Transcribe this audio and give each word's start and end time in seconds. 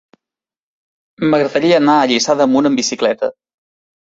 M'agradaria 1.33 1.77
anar 1.83 1.99
a 1.99 2.09
Lliçà 2.13 2.37
d'Amunt 2.41 2.71
amb 2.71 2.83
bicicleta. 2.83 3.31